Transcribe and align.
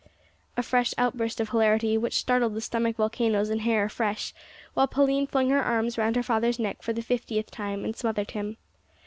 A 0.57 0.63
fresh 0.63 0.95
outburst 0.97 1.39
of 1.39 1.49
hilarity, 1.49 1.95
which 1.95 2.15
started 2.17 2.55
the 2.55 2.59
stomachic 2.59 2.95
volcanoes 2.97 3.51
and 3.51 3.61
hair 3.61 3.83
afresh, 3.83 4.33
while 4.73 4.87
Pauline 4.87 5.27
flung 5.27 5.49
her 5.49 5.61
arms 5.61 5.95
round 5.95 6.15
her 6.15 6.23
father's 6.23 6.57
neck 6.57 6.81
for 6.81 6.91
the 6.91 7.03
fiftieth 7.03 7.51
time, 7.51 7.85
and 7.85 7.95
smothered 7.95 8.31
him. 8.31 8.57